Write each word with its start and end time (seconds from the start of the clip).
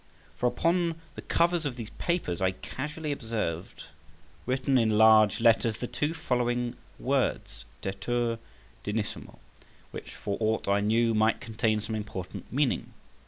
For 0.35 0.47
upon 0.47 0.95
the 1.13 1.21
covers 1.21 1.63
of 1.63 1.75
these 1.75 1.91
papers 1.99 2.41
I 2.41 2.53
casually 2.53 3.11
observed 3.11 3.83
written 4.47 4.79
in 4.79 4.97
large 4.97 5.39
letters 5.39 5.77
the 5.77 5.85
two 5.85 6.15
following 6.15 6.75
words, 6.97 7.65
DETUR 7.83 8.39
DIGNISSIMO, 8.83 9.37
which, 9.91 10.15
for 10.15 10.37
aught 10.39 10.67
I 10.67 10.79
knew, 10.79 11.13
might 11.13 11.39
contain 11.39 11.81
some 11.81 11.93
important 11.93 12.51
meaning. 12.51 12.93